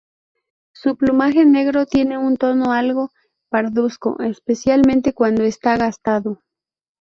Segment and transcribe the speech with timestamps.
[0.73, 3.11] Su plumaje negro tiene un tono algo
[3.51, 6.39] parduzco, especialmente cuando está gastado.